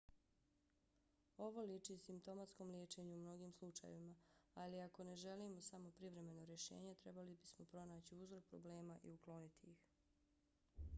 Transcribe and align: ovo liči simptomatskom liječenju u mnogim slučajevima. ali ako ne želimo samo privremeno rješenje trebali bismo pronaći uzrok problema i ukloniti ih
ovo 1.37 1.63
liči 1.63 1.97
simptomatskom 1.97 2.69
liječenju 2.71 3.13
u 3.15 3.19
mnogim 3.19 3.51
slučajevima. 3.53 4.15
ali 4.55 4.81
ako 4.81 5.03
ne 5.03 5.15
želimo 5.15 5.61
samo 5.61 5.91
privremeno 5.91 6.45
rješenje 6.45 6.95
trebali 6.95 7.35
bismo 7.35 7.65
pronaći 7.65 8.15
uzrok 8.15 8.43
problema 8.45 8.99
i 9.03 9.11
ukloniti 9.13 9.67
ih 9.71 9.85